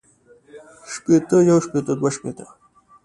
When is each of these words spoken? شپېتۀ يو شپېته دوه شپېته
شپېتۀ 0.93 1.37
يو 1.49 1.57
شپېته 1.65 1.93
دوه 1.99 2.09
شپېته 2.15 2.45